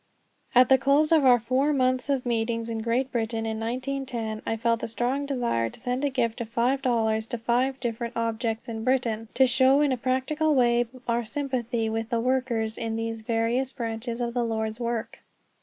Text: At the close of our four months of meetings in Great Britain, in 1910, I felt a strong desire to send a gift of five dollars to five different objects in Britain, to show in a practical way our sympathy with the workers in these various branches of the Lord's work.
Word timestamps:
At 0.55 0.69
the 0.69 0.79
close 0.79 1.11
of 1.11 1.25
our 1.25 1.37
four 1.39 1.71
months 1.73 2.09
of 2.09 2.25
meetings 2.25 2.71
in 2.71 2.79
Great 2.81 3.11
Britain, 3.11 3.45
in 3.45 3.59
1910, 3.59 4.41
I 4.51 4.57
felt 4.57 4.81
a 4.81 4.87
strong 4.87 5.27
desire 5.27 5.69
to 5.69 5.79
send 5.79 6.03
a 6.03 6.09
gift 6.09 6.41
of 6.41 6.49
five 6.49 6.81
dollars 6.81 7.27
to 7.27 7.37
five 7.37 7.79
different 7.79 8.17
objects 8.17 8.67
in 8.67 8.83
Britain, 8.83 9.27
to 9.35 9.45
show 9.45 9.79
in 9.81 9.91
a 9.91 9.97
practical 9.97 10.55
way 10.55 10.87
our 11.07 11.23
sympathy 11.23 11.87
with 11.87 12.09
the 12.09 12.19
workers 12.19 12.79
in 12.79 12.95
these 12.95 13.21
various 13.21 13.71
branches 13.73 14.21
of 14.21 14.33
the 14.33 14.43
Lord's 14.43 14.79
work. 14.79 15.19